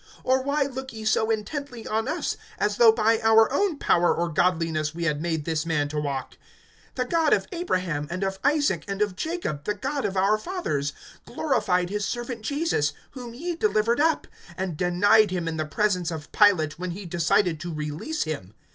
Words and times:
Or 0.23 0.41
why 0.41 0.63
look 0.63 0.91
ye 0.93 1.05
so 1.05 1.29
intently 1.29 1.85
on 1.85 2.07
us, 2.07 2.35
as 2.57 2.77
though 2.77 2.91
by 2.91 3.19
our 3.21 3.53
own 3.53 3.77
power 3.77 4.11
or 4.11 4.29
godliness 4.29 4.95
we 4.95 5.03
had 5.03 5.21
made 5.21 5.45
this 5.45 5.63
man 5.63 5.89
to 5.89 5.99
walk? 5.99 6.39
(13)The 6.95 7.09
God 7.11 7.33
of 7.33 7.45
Abraham, 7.51 8.07
and 8.09 8.23
of 8.23 8.39
Isaac, 8.43 8.83
and 8.87 9.03
of 9.03 9.15
Jacob, 9.15 9.65
the 9.65 9.75
God 9.75 10.03
of 10.03 10.17
our 10.17 10.39
fathers, 10.39 10.93
glorified 11.27 11.91
his 11.91 12.03
servant 12.03 12.41
Jesus; 12.41 12.93
whom 13.11 13.35
ye 13.35 13.55
delivered 13.55 13.99
up, 13.99 14.25
and 14.57 14.75
denied 14.75 15.29
him 15.29 15.47
in 15.47 15.57
the 15.57 15.65
presence 15.65 16.09
of 16.09 16.31
Pilate, 16.31 16.79
when 16.79 16.89
he 16.89 17.05
decided 17.05 17.59
to 17.59 17.71
release 17.71 18.23
him. 18.23 18.55